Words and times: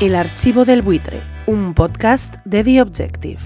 El 0.00 0.14
Archivo 0.14 0.64
del 0.64 0.80
Buitre, 0.80 1.22
un 1.46 1.74
podcast 1.74 2.36
de 2.46 2.64
The 2.64 2.80
Objective. 2.80 3.38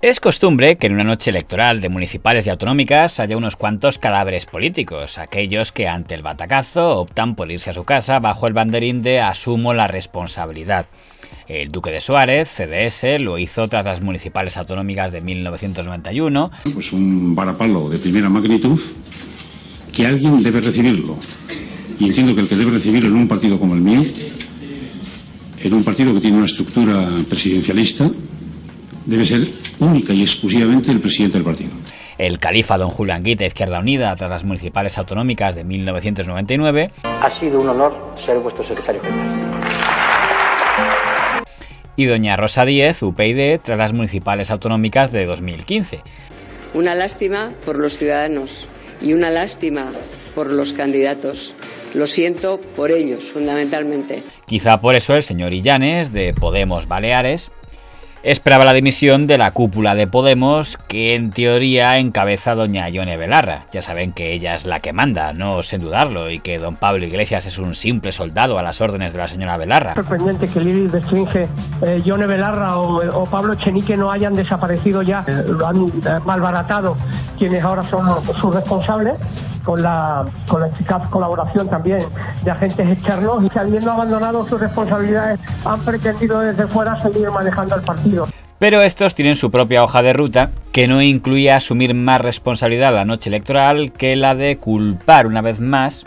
Es 0.00 0.20
costumbre 0.20 0.76
que 0.78 0.86
en 0.86 0.94
una 0.94 1.04
noche 1.04 1.28
electoral 1.28 1.82
de 1.82 1.90
municipales 1.90 2.46
y 2.46 2.50
autonómicas 2.50 3.20
haya 3.20 3.36
unos 3.36 3.56
cuantos 3.56 3.98
cadáveres 3.98 4.46
políticos, 4.46 5.18
aquellos 5.18 5.70
que 5.70 5.86
ante 5.86 6.14
el 6.14 6.22
batacazo 6.22 6.98
optan 6.98 7.36
por 7.36 7.52
irse 7.52 7.68
a 7.68 7.74
su 7.74 7.84
casa 7.84 8.20
bajo 8.20 8.46
el 8.46 8.54
banderín 8.54 9.02
de 9.02 9.20
asumo 9.20 9.74
la 9.74 9.86
responsabilidad. 9.86 10.86
El 11.46 11.70
duque 11.70 11.90
de 11.90 12.00
Suárez, 12.00 12.48
CDS, 12.48 13.20
lo 13.20 13.36
hizo 13.36 13.68
tras 13.68 13.84
las 13.84 14.00
municipales 14.00 14.56
autonómicas 14.56 15.12
de 15.12 15.20
1991. 15.20 16.50
Pues 16.72 16.90
un 16.94 17.34
varapalo 17.34 17.90
de 17.90 17.98
primera 17.98 18.30
magnitud 18.30 18.80
que 19.92 20.06
alguien 20.06 20.42
debe 20.42 20.62
recibirlo 20.62 21.18
y 22.00 22.06
entiendo 22.06 22.34
que 22.34 22.40
el 22.40 22.48
que 22.48 22.56
debe 22.56 22.72
recibirlo 22.72 23.10
en 23.10 23.16
un 23.16 23.28
partido 23.28 23.60
como 23.60 23.74
el 23.74 23.82
mío, 23.82 24.02
en 25.62 25.74
un 25.74 25.84
partido 25.84 26.14
que 26.14 26.20
tiene 26.20 26.38
una 26.38 26.46
estructura 26.46 27.10
presidencialista, 27.28 28.10
debe 29.04 29.26
ser 29.26 29.42
única 29.78 30.14
y 30.14 30.22
exclusivamente 30.22 30.90
el 30.90 31.00
presidente 31.00 31.36
del 31.36 31.44
partido. 31.44 31.70
El 32.16 32.38
califa 32.38 32.78
don 32.78 32.88
Julián 32.88 33.22
Guita, 33.22 33.44
Izquierda 33.44 33.80
Unida, 33.80 34.14
tras 34.16 34.30
las 34.30 34.44
municipales 34.44 34.96
autonómicas 34.96 35.54
de 35.54 35.64
1999. 35.64 36.90
Ha 37.04 37.30
sido 37.30 37.60
un 37.60 37.68
honor 37.68 38.14
ser 38.24 38.38
vuestro 38.38 38.64
secretario 38.64 39.02
general. 39.02 39.50
Y 41.96 42.06
doña 42.06 42.36
Rosa 42.36 42.64
Díez, 42.64 43.02
UPyD, 43.02 43.60
tras 43.60 43.78
las 43.78 43.92
municipales 43.92 44.50
autonómicas 44.50 45.12
de 45.12 45.26
2015. 45.26 46.00
Una 46.72 46.94
lástima 46.94 47.50
por 47.66 47.78
los 47.78 47.98
ciudadanos 47.98 48.68
y 49.02 49.12
una 49.12 49.28
lástima 49.28 49.90
por 50.34 50.52
los 50.52 50.72
candidatos. 50.72 51.56
Lo 51.94 52.06
siento 52.06 52.60
por 52.76 52.92
ellos, 52.92 53.24
fundamentalmente. 53.24 54.22
Quizá 54.46 54.80
por 54.80 54.94
eso 54.94 55.14
el 55.14 55.22
señor 55.22 55.52
Illanes, 55.52 56.12
de 56.12 56.34
Podemos 56.34 56.86
Baleares, 56.86 57.50
esperaba 58.22 58.64
la 58.64 58.72
dimisión 58.72 59.26
de 59.26 59.38
la 59.38 59.52
cúpula 59.52 59.94
de 59.94 60.06
Podemos 60.06 60.78
que 60.88 61.14
en 61.14 61.30
teoría 61.30 61.98
encabeza 61.98 62.54
doña 62.54 62.88
Ione 62.88 63.16
Belarra. 63.16 63.66
Ya 63.72 63.82
saben 63.82 64.12
que 64.12 64.32
ella 64.32 64.54
es 64.54 64.66
la 64.66 64.80
que 64.80 64.92
manda, 64.92 65.32
no 65.32 65.56
osen 65.56 65.80
dudarlo, 65.80 66.30
y 66.30 66.38
que 66.38 66.58
don 66.58 66.76
Pablo 66.76 67.04
Iglesias 67.04 67.46
es 67.46 67.58
un 67.58 67.74
simple 67.74 68.12
soldado 68.12 68.58
a 68.58 68.62
las 68.62 68.80
órdenes 68.80 69.12
de 69.12 69.18
la 69.18 69.28
señora 69.28 69.56
Belarra. 69.56 69.94
Sorprendente 69.94 70.46
que 70.46 70.60
Lili 70.60 70.86
Bestringe, 70.86 71.48
eh, 71.82 72.02
Ione 72.04 72.26
Belarra 72.26 72.78
o, 72.78 73.26
Pablo 73.26 73.54
Chenique 73.54 73.96
no 73.96 74.10
hayan 74.10 74.34
desaparecido 74.34 75.02
ya, 75.02 75.24
eh, 75.26 75.42
lo 75.46 75.66
han 75.66 75.86
eh, 75.86 76.20
malbaratado 76.24 76.96
quienes 77.38 77.62
ahora 77.62 77.82
son 77.84 78.24
sus 78.36 78.54
responsables 78.54 79.14
con 79.70 79.82
la, 79.82 80.26
con 80.48 80.62
la 80.62 80.66
eficaz 80.66 81.06
colaboración 81.10 81.70
también 81.70 82.00
de 82.42 82.50
agentes 82.50 82.88
externos 82.88 83.44
y 83.44 83.48
que 83.48 83.60
habiendo 83.60 83.92
abandonado 83.92 84.44
sus 84.48 84.58
responsabilidades 84.58 85.38
han 85.64 85.80
pretendido 85.82 86.40
desde 86.40 86.66
fuera 86.66 87.00
seguir 87.00 87.30
manejando 87.30 87.76
el 87.76 87.82
partido. 87.82 88.26
Pero 88.58 88.82
estos 88.82 89.14
tienen 89.14 89.36
su 89.36 89.52
propia 89.52 89.84
hoja 89.84 90.02
de 90.02 90.12
ruta 90.12 90.50
que 90.72 90.88
no 90.88 91.00
incluía 91.00 91.54
asumir 91.54 91.94
más 91.94 92.20
responsabilidad 92.20 92.92
la 92.92 93.04
noche 93.04 93.30
electoral 93.30 93.92
que 93.92 94.16
la 94.16 94.34
de 94.34 94.56
culpar 94.56 95.28
una 95.28 95.40
vez 95.40 95.60
más 95.60 96.04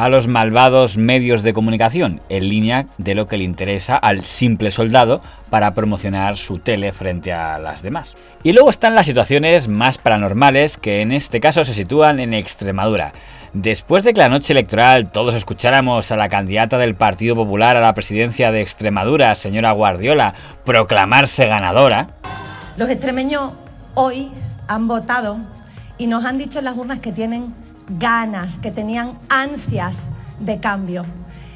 a 0.00 0.08
los 0.08 0.28
malvados 0.28 0.96
medios 0.96 1.42
de 1.42 1.52
comunicación, 1.52 2.22
en 2.30 2.48
línea 2.48 2.86
de 2.96 3.14
lo 3.14 3.28
que 3.28 3.36
le 3.36 3.44
interesa 3.44 3.96
al 3.96 4.24
simple 4.24 4.70
soldado 4.70 5.20
para 5.50 5.74
promocionar 5.74 6.38
su 6.38 6.58
tele 6.58 6.92
frente 6.92 7.34
a 7.34 7.58
las 7.58 7.82
demás. 7.82 8.16
Y 8.42 8.54
luego 8.54 8.70
están 8.70 8.94
las 8.94 9.04
situaciones 9.04 9.68
más 9.68 9.98
paranormales 9.98 10.78
que 10.78 11.02
en 11.02 11.12
este 11.12 11.38
caso 11.38 11.64
se 11.64 11.74
sitúan 11.74 12.18
en 12.18 12.32
Extremadura. 12.32 13.12
Después 13.52 14.02
de 14.04 14.14
que 14.14 14.20
la 14.20 14.30
noche 14.30 14.54
electoral 14.54 15.12
todos 15.12 15.34
escucháramos 15.34 16.10
a 16.10 16.16
la 16.16 16.30
candidata 16.30 16.78
del 16.78 16.94
Partido 16.94 17.34
Popular 17.34 17.76
a 17.76 17.80
la 17.80 17.92
presidencia 17.92 18.50
de 18.52 18.62
Extremadura, 18.62 19.34
señora 19.34 19.72
Guardiola, 19.72 20.32
proclamarse 20.64 21.46
ganadora, 21.46 22.08
los 22.78 22.88
extremeños 22.88 23.52
hoy 23.94 24.30
han 24.66 24.88
votado 24.88 25.36
y 25.98 26.06
nos 26.06 26.24
han 26.24 26.38
dicho 26.38 26.60
en 26.60 26.64
las 26.64 26.76
urnas 26.78 27.00
que 27.00 27.12
tienen 27.12 27.54
ganas, 27.98 28.58
que 28.58 28.70
tenían 28.70 29.18
ansias 29.28 30.04
de 30.38 30.60
cambio. 30.60 31.04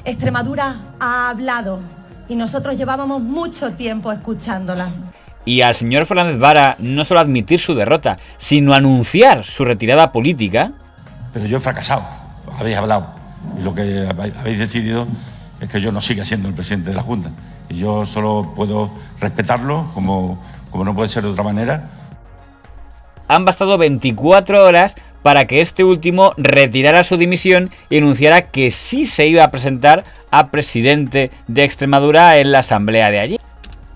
Extremadura 0.03 0.75
ha 0.99 1.29
hablado 1.29 1.79
y 2.27 2.35
nosotros 2.35 2.77
llevábamos 2.77 3.21
mucho 3.21 3.73
tiempo 3.73 4.11
escuchándola. 4.11 4.87
Y 5.45 5.61
al 5.61 5.75
señor 5.75 6.05
Fernández 6.05 6.39
Vara 6.39 6.75
no 6.79 7.05
solo 7.05 7.19
admitir 7.19 7.59
su 7.59 7.75
derrota, 7.75 8.17
sino 8.37 8.73
anunciar 8.73 9.45
su 9.45 9.63
retirada 9.63 10.11
política. 10.11 10.71
Pero 11.33 11.45
yo 11.45 11.57
he 11.57 11.59
fracasado, 11.59 12.03
habéis 12.59 12.77
hablado. 12.77 13.13
Y 13.59 13.61
lo 13.61 13.75
que 13.75 14.09
habéis 14.09 14.57
decidido 14.57 15.07
es 15.61 15.69
que 15.69 15.79
yo 15.79 15.91
no 15.91 16.01
siga 16.01 16.25
siendo 16.25 16.47
el 16.47 16.55
presidente 16.55 16.89
de 16.89 16.95
la 16.95 17.03
Junta. 17.03 17.29
Y 17.69 17.77
yo 17.77 18.05
solo 18.05 18.53
puedo 18.55 18.91
respetarlo 19.19 19.91
como, 19.93 20.41
como 20.71 20.83
no 20.83 20.95
puede 20.95 21.09
ser 21.09 21.23
de 21.23 21.29
otra 21.29 21.43
manera. 21.43 21.89
Han 23.27 23.45
bastado 23.45 23.77
24 23.77 24.63
horas 24.63 24.95
para 25.25 25.47
que 25.47 25.59
este 25.59 25.83
último 25.83 26.33
retirara 26.37 27.03
su 27.03 27.17
dimisión 27.17 27.71
y 27.89 27.97
anunciara 27.97 28.43
que 28.51 28.69
sí 28.69 29.07
se 29.07 29.25
iba 29.25 29.43
a 29.43 29.49
presentar 29.49 30.03
a 30.29 30.51
presidente 30.51 31.31
de 31.47 31.63
Extremadura 31.63 32.37
en 32.37 32.51
la 32.51 32.59
asamblea 32.59 33.09
de 33.09 33.19
allí. 33.19 33.39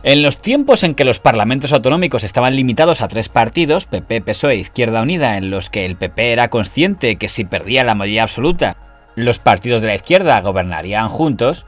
En 0.01 0.23
los 0.23 0.41
tiempos 0.41 0.81
en 0.81 0.95
que 0.95 1.05
los 1.05 1.19
parlamentos 1.19 1.71
autonómicos 1.71 2.23
estaban 2.23 2.55
limitados 2.55 3.01
a 3.01 3.07
tres 3.07 3.29
partidos, 3.29 3.85
PP, 3.85 4.21
PSOE 4.21 4.53
e 4.53 4.55
Izquierda 4.55 5.03
Unida, 5.03 5.37
en 5.37 5.51
los 5.51 5.69
que 5.69 5.85
el 5.85 5.97
PP 5.97 6.31
era 6.31 6.49
consciente 6.49 7.17
que 7.17 7.29
si 7.29 7.45
perdía 7.45 7.83
la 7.83 7.93
mayoría 7.93 8.23
absoluta, 8.23 8.75
los 9.13 9.37
partidos 9.37 9.83
de 9.83 9.89
la 9.89 9.95
izquierda 9.95 10.41
gobernarían 10.41 11.09
juntos, 11.09 11.67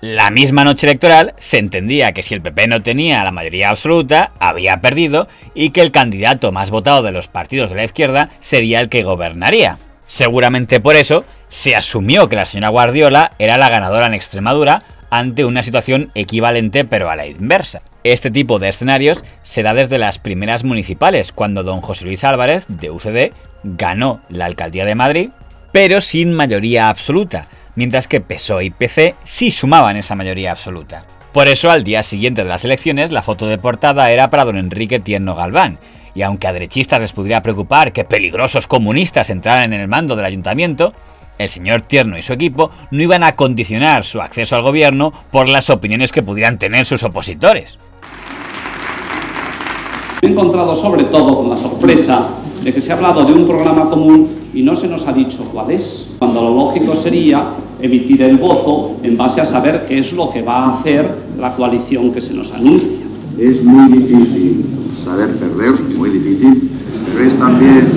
la 0.00 0.30
misma 0.30 0.62
noche 0.62 0.86
electoral 0.86 1.34
se 1.38 1.58
entendía 1.58 2.12
que 2.12 2.22
si 2.22 2.32
el 2.34 2.40
PP 2.40 2.68
no 2.68 2.82
tenía 2.82 3.24
la 3.24 3.32
mayoría 3.32 3.70
absoluta, 3.70 4.30
había 4.38 4.80
perdido 4.80 5.26
y 5.54 5.70
que 5.70 5.80
el 5.80 5.90
candidato 5.90 6.52
más 6.52 6.70
votado 6.70 7.02
de 7.02 7.10
los 7.10 7.26
partidos 7.26 7.70
de 7.70 7.76
la 7.76 7.84
izquierda 7.84 8.30
sería 8.38 8.80
el 8.80 8.88
que 8.88 9.02
gobernaría. 9.02 9.78
Seguramente 10.06 10.78
por 10.78 10.94
eso 10.94 11.24
se 11.48 11.74
asumió 11.74 12.28
que 12.28 12.36
la 12.36 12.46
señora 12.46 12.68
Guardiola 12.68 13.32
era 13.40 13.58
la 13.58 13.68
ganadora 13.70 14.06
en 14.06 14.14
Extremadura 14.14 14.84
ante 15.10 15.44
una 15.44 15.64
situación 15.64 16.12
equivalente 16.14 16.84
pero 16.84 17.10
a 17.10 17.16
la 17.16 17.26
inversa. 17.26 17.82
Este 18.04 18.30
tipo 18.30 18.60
de 18.60 18.68
escenarios 18.68 19.24
se 19.42 19.64
da 19.64 19.74
desde 19.74 19.98
las 19.98 20.20
primeras 20.20 20.62
municipales, 20.62 21.32
cuando 21.32 21.64
don 21.64 21.80
José 21.80 22.04
Luis 22.04 22.22
Álvarez, 22.22 22.66
de 22.68 22.90
UCD, 22.90 23.34
ganó 23.64 24.20
la 24.28 24.44
alcaldía 24.44 24.84
de 24.84 24.94
Madrid, 24.94 25.30
pero 25.72 26.00
sin 26.00 26.32
mayoría 26.32 26.88
absoluta, 26.88 27.48
mientras 27.78 28.08
que 28.08 28.20
PSOE 28.20 28.64
y 28.64 28.70
PC 28.70 29.14
sí 29.22 29.52
sumaban 29.52 29.96
esa 29.96 30.16
mayoría 30.16 30.50
absoluta. 30.50 31.02
Por 31.32 31.46
eso, 31.46 31.70
al 31.70 31.84
día 31.84 32.02
siguiente 32.02 32.42
de 32.42 32.48
las 32.48 32.64
elecciones, 32.64 33.12
la 33.12 33.22
foto 33.22 33.46
de 33.46 33.56
portada 33.56 34.10
era 34.10 34.30
para 34.30 34.44
don 34.44 34.56
Enrique 34.56 34.98
Tierno 34.98 35.36
Galván, 35.36 35.78
y 36.12 36.22
aunque 36.22 36.48
a 36.48 36.52
derechistas 36.52 37.00
les 37.00 37.12
pudiera 37.12 37.40
preocupar 37.40 37.92
que 37.92 38.02
peligrosos 38.02 38.66
comunistas 38.66 39.30
entraran 39.30 39.72
en 39.72 39.80
el 39.80 39.86
mando 39.86 40.16
del 40.16 40.24
ayuntamiento, 40.24 40.92
el 41.38 41.48
señor 41.48 41.82
Tierno 41.82 42.18
y 42.18 42.22
su 42.22 42.32
equipo 42.32 42.72
no 42.90 43.00
iban 43.00 43.22
a 43.22 43.36
condicionar 43.36 44.04
su 44.04 44.20
acceso 44.20 44.56
al 44.56 44.62
gobierno 44.62 45.12
por 45.30 45.46
las 45.46 45.70
opiniones 45.70 46.10
que 46.10 46.24
pudieran 46.24 46.58
tener 46.58 46.84
sus 46.84 47.04
opositores. 47.04 47.78
he 50.20 50.26
encontrado 50.26 50.74
sobre 50.74 51.04
todo 51.04 51.36
con 51.36 51.50
la 51.50 51.56
sorpresa 51.56 52.28
de 52.68 52.74
que 52.74 52.82
se 52.82 52.92
ha 52.92 52.96
hablado 52.96 53.24
de 53.24 53.32
un 53.32 53.46
programa 53.46 53.88
común 53.88 54.28
y 54.52 54.62
no 54.62 54.74
se 54.76 54.86
nos 54.88 55.06
ha 55.06 55.12
dicho 55.14 55.38
cuál 55.54 55.70
es, 55.70 56.06
cuando 56.18 56.42
lo 56.42 56.54
lógico 56.54 56.94
sería 56.94 57.52
emitir 57.80 58.20
el 58.20 58.36
voto 58.36 58.96
en 59.02 59.16
base 59.16 59.40
a 59.40 59.46
saber 59.46 59.86
qué 59.88 60.00
es 60.00 60.12
lo 60.12 60.28
que 60.28 60.42
va 60.42 60.64
a 60.64 60.78
hacer 60.78 61.10
la 61.40 61.56
coalición 61.56 62.12
que 62.12 62.20
se 62.20 62.34
nos 62.34 62.52
anuncia. 62.52 62.98
Es 63.38 63.64
muy 63.64 63.90
difícil 63.90 64.66
saber 65.02 65.34
perder, 65.36 65.80
muy 65.96 66.10
difícil, 66.10 66.68
pero 67.06 67.24
es 67.24 67.38
también, 67.38 67.88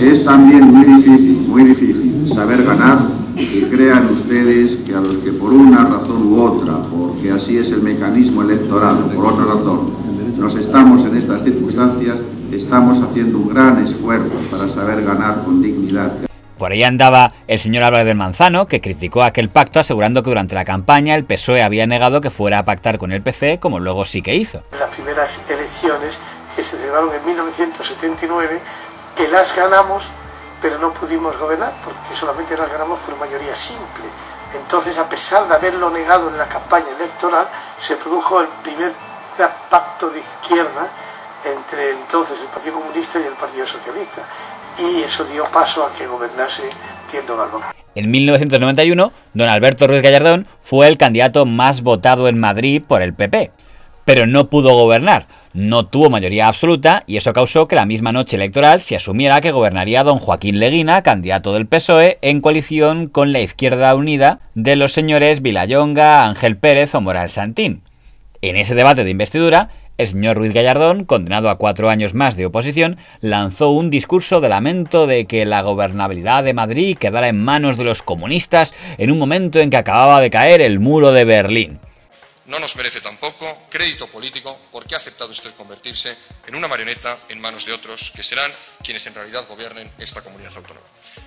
es 0.00 0.24
también 0.24 0.64
muy 0.72 0.84
difícil, 0.84 1.44
muy 1.48 1.64
difícil 1.64 2.28
saber 2.32 2.62
ganar 2.62 3.00
y 3.36 3.62
crean 3.62 4.12
ustedes 4.14 4.76
que 4.86 4.94
a 4.94 5.00
los 5.00 5.16
que 5.16 5.32
por 5.32 5.52
una 5.52 5.78
razón 5.86 6.28
u 6.28 6.40
otra, 6.40 6.84
porque 6.88 7.32
así 7.32 7.56
es 7.56 7.72
el 7.72 7.82
mecanismo 7.82 8.42
electoral, 8.42 9.10
por 9.12 9.26
otra 9.26 9.44
razón, 9.44 10.01
nos 10.36 10.54
estamos 10.54 11.04
en 11.04 11.16
estas 11.16 11.42
circunstancias, 11.42 12.20
estamos 12.50 12.98
haciendo 13.00 13.38
un 13.38 13.54
gran 13.54 13.82
esfuerzo 13.82 14.34
para 14.50 14.68
saber 14.68 15.04
ganar 15.04 15.44
con 15.44 15.62
dignidad. 15.62 16.12
Por 16.58 16.70
ahí 16.70 16.84
andaba 16.84 17.32
el 17.48 17.58
señor 17.58 17.82
Álvarez 17.82 18.06
del 18.06 18.16
Manzano, 18.16 18.66
que 18.66 18.80
criticó 18.80 19.22
aquel 19.22 19.48
pacto 19.48 19.80
asegurando 19.80 20.22
que 20.22 20.30
durante 20.30 20.54
la 20.54 20.64
campaña 20.64 21.14
el 21.16 21.24
PSOE 21.24 21.62
había 21.62 21.86
negado 21.86 22.20
que 22.20 22.30
fuera 22.30 22.58
a 22.58 22.64
pactar 22.64 22.98
con 22.98 23.10
el 23.10 23.22
PC, 23.22 23.58
como 23.58 23.80
luego 23.80 24.04
sí 24.04 24.22
que 24.22 24.36
hizo. 24.36 24.62
Las 24.78 24.94
primeras 24.94 25.42
elecciones 25.50 26.18
que 26.54 26.62
se 26.62 26.76
celebraron 26.76 27.10
en 27.14 27.26
1979, 27.26 28.60
que 29.16 29.28
las 29.28 29.56
ganamos, 29.56 30.12
pero 30.60 30.78
no 30.78 30.92
pudimos 30.92 31.36
gobernar, 31.36 31.72
porque 31.82 32.14
solamente 32.14 32.56
las 32.56 32.70
ganamos 32.70 33.00
por 33.00 33.18
mayoría 33.18 33.56
simple. 33.56 34.04
Entonces, 34.54 34.98
a 34.98 35.08
pesar 35.08 35.48
de 35.48 35.54
haberlo 35.54 35.90
negado 35.90 36.28
en 36.28 36.38
la 36.38 36.46
campaña 36.46 36.90
electoral, 36.96 37.48
se 37.78 37.96
produjo 37.96 38.40
el 38.40 38.46
primer 38.62 38.92
pacto 39.70 40.10
de 40.10 40.20
izquierda 40.20 40.88
entre 41.44 41.90
entonces 41.92 42.40
el 42.40 42.48
Partido 42.48 42.80
Comunista 42.80 43.18
y 43.18 43.24
el 43.24 43.34
Partido 43.34 43.66
Socialista 43.66 44.22
y 44.78 45.02
eso 45.02 45.24
dio 45.24 45.44
paso 45.44 45.84
a 45.84 45.92
que 45.92 46.06
gobernase 46.06 46.62
Tiendo 47.10 47.36
Galván. 47.36 47.62
En 47.94 48.10
1991, 48.10 49.12
don 49.34 49.48
Alberto 49.48 49.86
Ruiz 49.86 50.02
Gallardón 50.02 50.46
fue 50.60 50.88
el 50.88 50.96
candidato 50.96 51.44
más 51.44 51.82
votado 51.82 52.28
en 52.28 52.38
Madrid 52.38 52.82
por 52.86 53.02
el 53.02 53.12
PP, 53.12 53.50
pero 54.06 54.26
no 54.26 54.48
pudo 54.48 54.74
gobernar, 54.74 55.26
no 55.52 55.86
tuvo 55.86 56.08
mayoría 56.08 56.48
absoluta 56.48 57.04
y 57.06 57.18
eso 57.18 57.34
causó 57.34 57.68
que 57.68 57.76
la 57.76 57.84
misma 57.84 58.12
noche 58.12 58.36
electoral 58.36 58.80
se 58.80 58.96
asumiera 58.96 59.42
que 59.42 59.52
gobernaría 59.52 60.04
don 60.04 60.18
Joaquín 60.18 60.58
Leguina, 60.58 61.02
candidato 61.02 61.52
del 61.52 61.66
PSOE, 61.66 62.18
en 62.22 62.40
coalición 62.40 63.08
con 63.08 63.32
la 63.32 63.40
Izquierda 63.40 63.94
Unida 63.94 64.40
de 64.54 64.76
los 64.76 64.92
señores 64.92 65.42
Vilayonga, 65.42 66.26
Ángel 66.26 66.56
Pérez 66.56 66.94
o 66.94 67.02
Moral 67.02 67.28
Santín. 67.28 67.82
En 68.44 68.56
ese 68.56 68.74
debate 68.74 69.04
de 69.04 69.10
investidura, 69.10 69.70
el 69.98 70.08
señor 70.08 70.36
Ruiz 70.36 70.52
Gallardón, 70.52 71.04
condenado 71.04 71.48
a 71.48 71.58
cuatro 71.58 71.88
años 71.88 72.12
más 72.12 72.36
de 72.36 72.44
oposición, 72.44 72.98
lanzó 73.20 73.68
un 73.70 73.88
discurso 73.88 74.40
de 74.40 74.48
lamento 74.48 75.06
de 75.06 75.28
que 75.28 75.46
la 75.46 75.62
gobernabilidad 75.62 76.42
de 76.42 76.52
Madrid 76.52 76.98
quedara 76.98 77.28
en 77.28 77.40
manos 77.40 77.76
de 77.76 77.84
los 77.84 78.02
comunistas 78.02 78.74
en 78.98 79.12
un 79.12 79.18
momento 79.20 79.60
en 79.60 79.70
que 79.70 79.76
acababa 79.76 80.20
de 80.20 80.30
caer 80.30 80.60
el 80.60 80.80
muro 80.80 81.12
de 81.12 81.24
Berlín. 81.24 81.78
No 82.46 82.58
nos 82.58 82.74
merece 82.74 83.00
tampoco 83.00 83.46
crédito 83.70 84.08
político 84.08 84.58
porque 84.72 84.96
ha 84.96 84.98
aceptado 84.98 85.30
usted 85.30 85.54
convertirse 85.54 86.16
en 86.48 86.56
una 86.56 86.66
marioneta 86.66 87.18
en 87.28 87.40
manos 87.40 87.64
de 87.64 87.72
otros 87.72 88.10
que 88.10 88.24
serán 88.24 88.50
quienes 88.82 89.06
en 89.06 89.14
realidad 89.14 89.46
gobiernen 89.48 89.88
esta 89.98 90.20
comunidad 90.20 90.52
autónoma. 90.56 90.84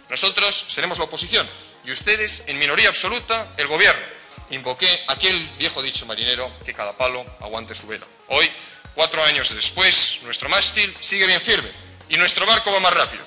Nosotros 0.10 0.66
seremos 0.68 0.98
la 0.98 1.06
oposición 1.06 1.48
y 1.86 1.92
ustedes, 1.92 2.44
en 2.48 2.60
minoría 2.60 2.90
absoluta, 2.90 3.54
el 3.56 3.68
gobierno. 3.68 4.05
Invoqué 4.56 4.88
aquel 5.08 5.38
viejo 5.60 5.82
dicho 5.82 6.06
marinero 6.06 6.50
que 6.64 6.74
cada 6.74 6.98
palo 6.98 7.26
aguante 7.42 7.76
su 7.76 7.88
vela. 7.88 8.08
Hoy, 8.30 8.50
cuatro 8.94 9.22
años 9.26 9.54
después, 9.54 10.22
nuestro 10.24 10.48
mástil 10.48 10.96
sigue 11.02 11.28
bien 11.28 11.42
firme 11.42 11.70
y 12.08 12.16
nuestro 12.16 12.46
barco 12.46 12.72
va 12.72 12.80
más 12.80 12.94
rápido. 12.94 13.22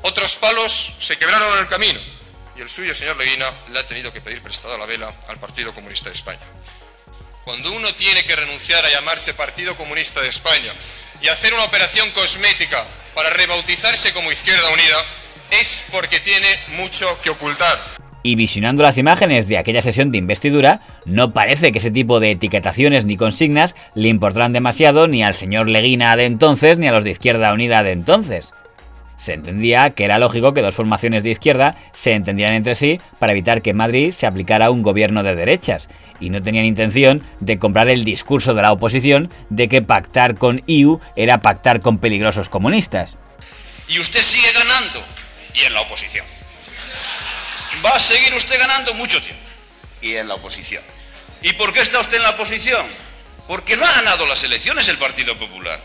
Otros 0.00 0.36
palos 0.36 0.94
se 0.98 1.18
quebraron 1.18 1.52
en 1.52 1.58
el 1.58 1.68
camino 1.68 2.00
y 2.56 2.62
el 2.62 2.68
suyo, 2.70 2.94
señor 2.94 3.18
Leguina, 3.18 3.52
le 3.70 3.78
ha 3.78 3.86
tenido 3.86 4.10
que 4.10 4.22
pedir 4.22 4.42
prestada 4.42 4.78
la 4.78 4.86
vela 4.86 5.14
al 5.28 5.38
Partido 5.38 5.74
Comunista 5.74 6.08
de 6.08 6.14
España. 6.14 6.40
Cuando 7.44 7.72
uno 7.72 7.94
tiene 7.96 8.24
que 8.24 8.34
renunciar 8.34 8.82
a 8.82 8.90
llamarse 8.90 9.34
Partido 9.34 9.76
Comunista 9.76 10.22
de 10.22 10.28
España 10.28 10.72
y 11.20 11.28
hacer 11.28 11.52
una 11.52 11.64
operación 11.64 12.10
cosmética 12.12 12.86
para 13.14 13.28
rebautizarse 13.28 14.14
como 14.14 14.32
Izquierda 14.32 14.70
Unida, 14.70 15.04
es 15.50 15.84
porque 15.92 16.20
tiene 16.20 16.58
mucho 16.68 17.20
que 17.20 17.28
ocultar. 17.28 18.00
Y 18.22 18.34
visionando 18.34 18.82
las 18.82 18.98
imágenes 18.98 19.48
de 19.48 19.56
aquella 19.56 19.80
sesión 19.80 20.12
de 20.12 20.18
investidura, 20.18 20.80
no 21.06 21.32
parece 21.32 21.72
que 21.72 21.78
ese 21.78 21.90
tipo 21.90 22.20
de 22.20 22.32
etiquetaciones 22.32 23.06
ni 23.06 23.16
consignas 23.16 23.74
le 23.94 24.08
importaran 24.08 24.52
demasiado 24.52 25.08
ni 25.08 25.24
al 25.24 25.32
señor 25.32 25.68
Leguina 25.68 26.14
de 26.16 26.26
entonces 26.26 26.78
ni 26.78 26.86
a 26.86 26.92
los 26.92 27.04
de 27.04 27.10
Izquierda 27.10 27.52
Unida 27.54 27.82
de 27.82 27.92
entonces. 27.92 28.52
Se 29.16 29.34
entendía 29.34 29.90
que 29.90 30.04
era 30.04 30.18
lógico 30.18 30.54
que 30.54 30.62
dos 30.62 30.74
formaciones 30.74 31.22
de 31.22 31.30
izquierda 31.30 31.74
se 31.92 32.14
entendieran 32.14 32.54
entre 32.54 32.74
sí 32.74 33.02
para 33.18 33.32
evitar 33.32 33.60
que 33.60 33.70
en 33.70 33.76
Madrid 33.76 34.12
se 34.12 34.26
aplicara 34.26 34.70
un 34.70 34.82
gobierno 34.82 35.22
de 35.22 35.36
derechas, 35.36 35.90
y 36.20 36.30
no 36.30 36.40
tenían 36.42 36.64
intención 36.64 37.22
de 37.38 37.58
comprar 37.58 37.90
el 37.90 38.02
discurso 38.02 38.54
de 38.54 38.62
la 38.62 38.72
oposición 38.72 39.30
de 39.50 39.68
que 39.68 39.82
pactar 39.82 40.36
con 40.38 40.62
IU 40.66 41.00
era 41.16 41.42
pactar 41.42 41.80
con 41.80 41.98
peligrosos 41.98 42.48
comunistas. 42.48 43.18
Y 43.88 43.98
usted 43.98 44.22
sigue 44.22 44.52
ganando, 44.52 45.02
y 45.52 45.66
en 45.66 45.74
la 45.74 45.82
oposición 45.82 46.24
va 47.84 47.90
a 47.90 48.00
seguir 48.00 48.34
usted 48.34 48.58
ganando 48.58 48.94
mucho 48.94 49.20
tiempo. 49.22 49.42
Y 50.02 50.16
en 50.16 50.28
la 50.28 50.34
oposición. 50.34 50.82
¿Y 51.42 51.52
por 51.54 51.72
qué 51.72 51.80
está 51.80 52.00
usted 52.00 52.16
en 52.16 52.22
la 52.22 52.30
oposición? 52.30 52.86
Porque 53.46 53.76
no 53.76 53.86
ha 53.86 53.92
ganado 53.92 54.26
las 54.26 54.42
elecciones 54.44 54.88
el 54.88 54.98
Partido 54.98 55.38
Popular. 55.38 55.80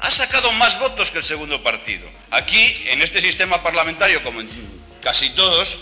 Ha 0.00 0.10
sacado 0.10 0.52
más 0.52 0.78
votos 0.78 1.10
que 1.10 1.18
el 1.18 1.24
segundo 1.24 1.62
partido. 1.62 2.08
Aquí, 2.30 2.84
en 2.86 3.02
este 3.02 3.20
sistema 3.20 3.62
parlamentario, 3.62 4.22
como 4.22 4.40
en 4.40 4.48
casi 5.00 5.30
todos, 5.30 5.80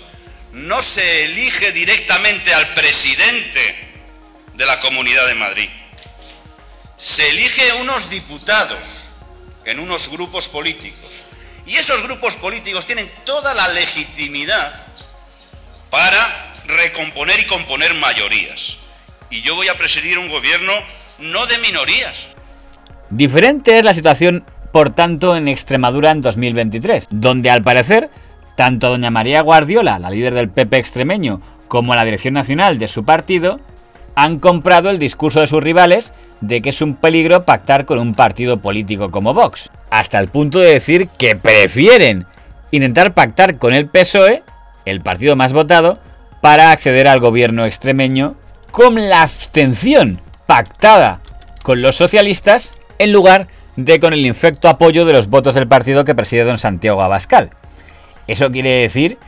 no 0.52 0.82
se 0.82 1.24
elige 1.24 1.72
directamente 1.72 2.52
al 2.52 2.74
presidente 2.74 3.92
de 4.54 4.66
la 4.66 4.80
Comunidad 4.80 5.26
de 5.26 5.34
Madrid. 5.34 5.70
Se 6.96 7.28
elige 7.30 7.72
unos 7.74 8.10
diputados 8.10 9.08
en 9.64 9.78
unos 9.78 10.10
grupos 10.10 10.48
políticos. 10.48 11.22
Y 11.66 11.76
esos 11.76 12.02
grupos 12.02 12.34
políticos 12.36 12.86
tienen 12.86 13.10
toda 13.24 13.54
la 13.54 13.68
legitimidad 13.68 14.89
para 15.90 16.54
recomponer 16.66 17.40
y 17.40 17.46
componer 17.46 17.94
mayorías. 17.94 18.78
Y 19.28 19.42
yo 19.42 19.54
voy 19.54 19.68
a 19.68 19.76
presidir 19.76 20.18
un 20.18 20.28
gobierno 20.28 20.72
no 21.18 21.46
de 21.46 21.58
minorías. 21.58 22.28
Diferente 23.10 23.78
es 23.78 23.84
la 23.84 23.94
situación, 23.94 24.44
por 24.72 24.92
tanto, 24.92 25.36
en 25.36 25.48
Extremadura 25.48 26.12
en 26.12 26.20
2023, 26.20 27.08
donde 27.10 27.50
al 27.50 27.62
parecer, 27.62 28.10
tanto 28.56 28.88
doña 28.88 29.10
María 29.10 29.42
Guardiola, 29.42 29.98
la 29.98 30.10
líder 30.10 30.34
del 30.34 30.48
PP 30.48 30.76
extremeño, 30.76 31.40
como 31.68 31.94
la 31.94 32.04
dirección 32.04 32.34
nacional 32.34 32.78
de 32.78 32.88
su 32.88 33.04
partido, 33.04 33.60
han 34.14 34.38
comprado 34.38 34.90
el 34.90 34.98
discurso 34.98 35.40
de 35.40 35.46
sus 35.46 35.62
rivales 35.62 36.12
de 36.40 36.62
que 36.62 36.70
es 36.70 36.82
un 36.82 36.94
peligro 36.94 37.44
pactar 37.44 37.84
con 37.84 37.98
un 37.98 38.14
partido 38.14 38.58
político 38.58 39.10
como 39.10 39.34
Vox, 39.34 39.70
hasta 39.90 40.18
el 40.18 40.28
punto 40.28 40.58
de 40.58 40.72
decir 40.72 41.08
que 41.18 41.36
prefieren 41.36 42.26
intentar 42.70 43.14
pactar 43.14 43.58
con 43.58 43.72
el 43.74 43.88
PSOE 43.88 44.42
el 44.84 45.00
partido 45.00 45.36
más 45.36 45.52
votado, 45.52 45.98
para 46.40 46.70
acceder 46.70 47.06
al 47.06 47.20
gobierno 47.20 47.66
extremeño 47.66 48.36
con 48.70 48.94
la 49.08 49.22
abstención 49.22 50.20
pactada 50.46 51.20
con 51.62 51.82
los 51.82 51.96
socialistas 51.96 52.74
en 52.98 53.12
lugar 53.12 53.46
de 53.76 54.00
con 54.00 54.12
el 54.12 54.26
infecto 54.26 54.68
apoyo 54.68 55.04
de 55.04 55.12
los 55.12 55.28
votos 55.28 55.54
del 55.54 55.68
partido 55.68 56.04
que 56.04 56.14
preside 56.14 56.44
don 56.44 56.58
Santiago 56.58 57.02
Abascal. 57.02 57.50
Eso 58.26 58.50
quiere 58.50 58.80
decir 58.80 59.18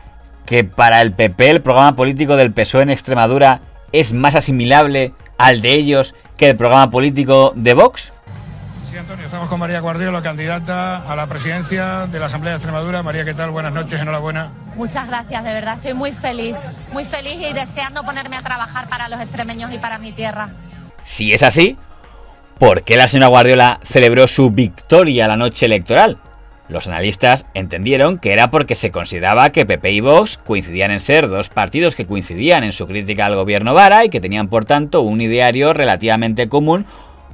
que 0.46 0.64
para 0.64 1.00
el 1.02 1.12
PP 1.12 1.50
el 1.50 1.62
programa 1.62 1.96
político 1.96 2.36
del 2.36 2.52
PSOE 2.52 2.82
en 2.82 2.90
Extremadura 2.90 3.60
es 3.92 4.12
más 4.12 4.34
asimilable 4.34 5.12
al 5.38 5.60
de 5.60 5.72
ellos 5.72 6.14
que 6.36 6.50
el 6.50 6.56
programa 6.56 6.90
político 6.90 7.52
de 7.54 7.74
Vox. 7.74 8.12
Sí, 8.92 8.98
Antonio, 8.98 9.24
estamos 9.24 9.48
con 9.48 9.58
María 9.58 9.80
Guardiola, 9.80 10.20
candidata 10.20 11.10
a 11.10 11.16
la 11.16 11.26
presidencia 11.26 12.06
de 12.08 12.18
la 12.20 12.26
Asamblea 12.26 12.52
de 12.52 12.56
Extremadura. 12.58 13.02
María, 13.02 13.24
¿qué 13.24 13.32
tal? 13.32 13.48
Buenas 13.48 13.72
noches, 13.72 13.98
enhorabuena. 13.98 14.52
Muchas 14.76 15.08
gracias, 15.08 15.42
de 15.42 15.54
verdad, 15.54 15.76
estoy 15.78 15.94
muy 15.94 16.12
feliz, 16.12 16.56
muy 16.92 17.06
feliz 17.06 17.36
y 17.36 17.54
deseando 17.54 18.02
ponerme 18.02 18.36
a 18.36 18.42
trabajar 18.42 18.90
para 18.90 19.08
los 19.08 19.18
extremeños 19.22 19.72
y 19.72 19.78
para 19.78 19.96
mi 19.98 20.12
tierra. 20.12 20.50
Si 21.00 21.32
es 21.32 21.42
así, 21.42 21.78
¿por 22.58 22.82
qué 22.82 22.96
la 22.96 23.08
señora 23.08 23.28
Guardiola 23.28 23.80
celebró 23.82 24.26
su 24.26 24.50
victoria 24.50 25.26
la 25.26 25.38
noche 25.38 25.64
electoral? 25.64 26.18
Los 26.68 26.86
analistas 26.86 27.46
entendieron 27.54 28.18
que 28.18 28.34
era 28.34 28.50
porque 28.50 28.74
se 28.74 28.90
consideraba 28.90 29.52
que 29.52 29.64
PP 29.64 29.90
y 29.90 30.00
Vox 30.00 30.36
coincidían 30.36 30.90
en 30.90 31.00
ser 31.00 31.30
dos 31.30 31.48
partidos 31.48 31.96
que 31.96 32.06
coincidían 32.06 32.62
en 32.62 32.72
su 32.72 32.86
crítica 32.86 33.24
al 33.24 33.36
gobierno 33.36 33.72
Vara 33.72 34.04
y 34.04 34.10
que 34.10 34.20
tenían 34.20 34.48
por 34.48 34.66
tanto 34.66 35.00
un 35.00 35.22
ideario 35.22 35.72
relativamente 35.72 36.50
común 36.50 36.84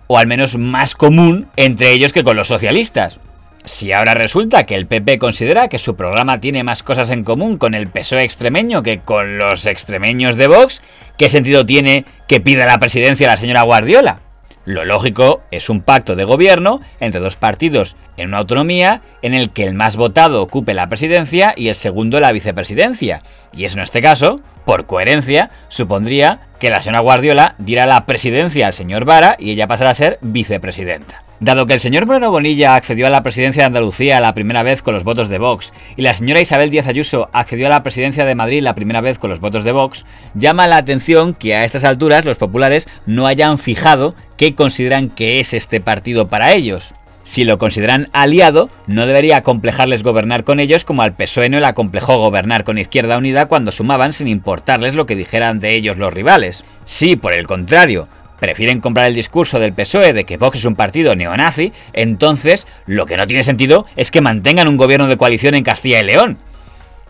o 0.09 0.19
al 0.19 0.27
menos 0.27 0.59
más 0.59 0.95
común 0.95 1.47
entre 1.55 1.93
ellos 1.93 2.13
que 2.13 2.25
con 2.25 2.37
los 2.37 2.49
socialistas. 2.49 3.21
Si 3.65 3.93
ahora 3.93 4.15
resulta 4.15 4.65
que 4.65 4.75
el 4.75 4.87
PP 4.87 5.19
considera 5.19 5.69
que 5.69 5.79
su 5.79 5.95
programa 5.95 6.41
tiene 6.41 6.65
más 6.65 6.83
cosas 6.83 7.11
en 7.11 7.23
común 7.23 7.59
con 7.59 7.75
el 7.75 7.89
PSOE 7.89 8.25
extremeño 8.25 8.83
que 8.83 9.01
con 9.01 9.39
los 9.39 9.67
extremeños 9.67 10.37
de 10.37 10.47
Vox, 10.47 10.83
¿qué 11.19 11.29
sentido 11.29 11.67
tiene 11.67 12.05
que 12.27 12.41
pida 12.41 12.67
la 12.67 12.79
presidencia 12.79 13.29
la 13.29 13.37
señora 13.37 13.63
Guardiola? 13.63 14.21
Lo 14.69 14.85
lógico 14.85 15.41
es 15.51 15.71
un 15.71 15.81
pacto 15.81 16.15
de 16.15 16.25
gobierno 16.25 16.83
entre 17.01 17.21
dos 17.21 17.37
partidos 17.37 17.97
en 18.19 18.29
una 18.29 18.37
autonomía 18.37 19.01
en 19.23 19.33
el 19.33 19.49
que 19.49 19.65
el 19.65 19.73
más 19.73 19.97
votado 19.97 20.43
ocupe 20.43 20.75
la 20.75 20.91
presidencia 20.91 21.55
y 21.57 21.69
el 21.69 21.75
segundo 21.75 22.21
la 22.21 22.33
vicepresidencia. 22.33 23.23
Y 23.57 23.65
eso 23.65 23.79
en 23.79 23.85
este 23.85 24.03
caso, 24.03 24.43
por 24.67 24.85
coherencia, 24.85 25.49
supondría 25.69 26.41
que 26.61 26.69
la 26.69 26.83
señora 26.83 27.01
Guardiola 27.01 27.55
diera 27.57 27.87
la 27.87 28.05
presidencia 28.05 28.67
al 28.67 28.75
señor 28.75 29.07
Vara 29.07 29.37
y 29.39 29.53
ella 29.53 29.69
pasara 29.69 29.89
a 29.89 29.95
ser 29.95 30.19
vicepresidenta. 30.21 31.25
Dado 31.41 31.67
que 31.67 31.75
el 31.75 31.81
señor 31.81 32.05
Bruno 32.05 32.33
Bonilla 32.33 32.75
accedió 32.75 33.07
a 33.07 33.11
la 33.11 33.23
presidencia 33.23 33.63
de 33.63 33.69
Andalucía 33.69 34.21
la 34.21 34.35
primera 34.35 34.65
vez 34.65 34.83
con 34.83 34.93
los 34.93 35.05
votos 35.05 35.29
de 35.29 35.39
Vox 35.39 35.73
y 35.97 36.03
la 36.03 36.13
señora 36.13 36.41
Isabel 36.41 36.69
Díaz 36.69 36.89
Ayuso 36.89 37.31
accedió 37.33 37.69
a 37.69 37.71
la 37.71 37.85
presidencia 37.85 38.25
de 38.25 38.35
Madrid 38.35 38.61
la 38.61 38.75
primera 38.75 39.01
vez 39.01 39.21
con 39.21 39.31
los 39.31 39.39
votos 39.39 39.63
de 39.63 39.71
Vox, 39.71 40.05
llama 40.35 40.67
la 40.67 40.79
atención 40.79 41.35
que 41.35 41.55
a 41.55 41.65
estas 41.65 41.85
alturas 41.85 42.25
los 42.25 42.39
populares 42.39 42.89
no 43.07 43.29
hayan 43.29 43.57
fijado 43.59 44.17
qué 44.39 44.55
consideran 44.55 45.11
que 45.11 45.41
es 45.41 45.53
este 45.53 45.83
partido 45.83 46.29
para 46.29 46.55
ellos. 46.55 46.95
Si 47.25 47.45
lo 47.45 47.59
consideran 47.59 48.07
aliado, 48.15 48.71
no 48.87 49.05
debería 49.05 49.43
complejarles 49.43 50.03
gobernar 50.03 50.45
con 50.45 50.61
ellos 50.61 50.87
como 50.87 51.03
al 51.03 51.15
PSOE 51.15 51.51
no 51.51 51.61
le 51.61 51.67
acomplejó 51.67 52.17
gobernar 52.17 52.65
con 52.65 52.79
Izquierda 52.79 53.19
Unida 53.19 53.49
cuando 53.49 53.71
sumaban 53.71 54.15
sin 54.15 54.29
importarles 54.29 54.95
lo 54.95 55.05
que 55.05 55.17
dijeran 55.17 55.61
de 55.61 55.75
ellos 55.75 55.99
los 55.99 56.15
rivales. 56.15 56.65
Si, 56.87 57.17
por 57.17 57.35
el 57.35 57.47
contrario, 57.47 58.09
prefieren 58.41 58.81
comprar 58.81 59.09
el 59.09 59.15
discurso 59.15 59.59
del 59.59 59.75
PSOE 59.75 60.15
de 60.15 60.25
que 60.25 60.39
Vox 60.39 60.59
es 60.59 60.65
un 60.65 60.77
partido 60.77 61.15
neonazi, 61.15 61.73
entonces 61.93 62.67
lo 62.87 63.05
que 63.05 63.19
no 63.19 63.27
tiene 63.27 63.43
sentido 63.43 63.85
es 63.97 64.11
que 64.11 64.23
mantengan 64.23 64.69
un 64.69 64.79
gobierno 64.79 65.09
de 65.09 65.19
coalición 65.19 65.55
en 65.55 65.65
Castilla 65.65 66.01
y 66.01 66.05
León. 66.05 66.39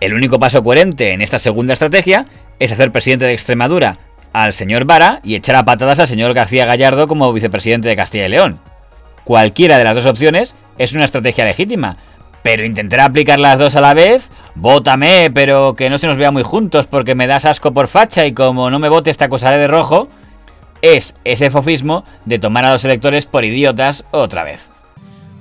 El 0.01 0.15
único 0.15 0.41
paso 0.41 0.65
coherente 0.65 1.13
en 1.13 1.23
esta 1.23 1.39
segunda 1.39 1.75
estrategia 1.75 2.27
es 2.59 2.73
hacer 2.73 2.91
presidente 2.91 3.27
de 3.27 3.35
Extremadura 3.35 3.99
al 4.33 4.53
señor 4.53 4.85
Vara 4.85 5.21
y 5.23 5.35
echar 5.35 5.57
a 5.57 5.65
patadas 5.65 5.99
al 5.99 6.09
señor 6.09 6.35
García 6.35 6.67
Gallardo 6.67 7.09
como 7.09 7.33
vicepresidente 7.33 7.89
de 7.89 7.97
Castilla 7.97 8.27
y 8.27 8.31
León. 8.31 8.61
Cualquiera 9.25 9.79
de 9.79 9.85
las 9.85 9.95
dos 9.95 10.07
opciones 10.07 10.55
es 10.79 10.93
una 10.93 11.05
estrategia 11.05 11.45
legítima, 11.45 11.97
Pero 12.43 12.65
intentar 12.65 13.01
aplicar 13.01 13.39
las 13.39 13.59
dos 13.59 13.77
a 13.77 13.81
la 13.81 13.95
vez, 13.95 14.31
vótame, 14.55 15.31
pero 15.35 15.75
que 15.75 15.91
no 15.91 15.99
se 15.99 16.07
nos 16.07 16.17
vea 16.17 16.31
muy 16.31 16.45
juntos 16.45 16.87
porque 16.87 17.15
me 17.15 17.27
das 17.27 17.45
asco 17.45 17.73
por 17.73 17.89
facha 17.89 18.25
y 18.27 18.33
como 18.33 18.71
no 18.71 18.79
me 18.79 18.89
vote 18.89 19.11
esta 19.11 19.29
cosa 19.29 19.51
de 19.51 19.67
rojo, 19.67 20.09
es 20.81 21.15
ese 21.25 21.51
fofismo 21.51 22.05
de 22.25 22.39
tomar 22.39 22.65
a 22.65 22.71
los 22.71 22.85
electores 22.85 23.27
por 23.27 23.45
idiotas 23.45 24.05
otra 24.13 24.45
vez. 24.45 24.71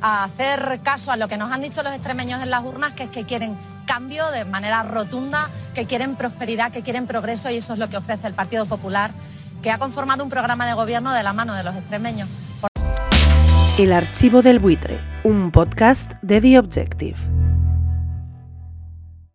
A 0.02 0.24
hacer 0.24 0.80
caso 0.84 1.12
a 1.12 1.18
lo 1.18 1.28
que 1.28 1.38
nos 1.38 1.52
han 1.52 1.62
dicho 1.62 1.84
los 1.84 1.94
extremeños 1.94 2.42
en 2.42 2.50
las 2.50 2.64
urnas, 2.64 2.94
que 2.94 3.04
es 3.04 3.10
que 3.10 3.24
quieren 3.24 3.58
cambio 3.88 4.30
de 4.30 4.46
manera 4.46 4.84
rotunda, 4.84 5.50
que 5.74 5.88
quieren 5.88 6.16
prosperidad, 6.16 6.72
que 6.72 6.84
quieren 6.84 7.08
progreso 7.08 7.50
y 7.50 7.58
eso 7.58 7.74
es 7.74 7.80
lo 7.80 7.90
que 7.90 7.98
ofrece 7.98 8.28
el 8.28 8.36
Partido 8.36 8.68
Popular, 8.68 9.10
que 9.64 9.72
ha 9.72 9.80
conformado 9.80 10.24
un 10.24 10.30
programa 10.30 10.68
de 10.68 10.74
gobierno 10.76 11.12
de 11.14 11.24
la 11.24 11.34
mano 11.34 11.56
de 11.56 11.64
los 11.64 11.76
extremeños. 11.76 12.30
El 13.80 13.94
archivo 13.94 14.44
del 14.44 14.60
buitre, 14.60 15.00
un 15.24 15.52
podcast 15.52 16.14
de 16.22 16.42
The 16.42 16.60
Objective. 16.60 17.37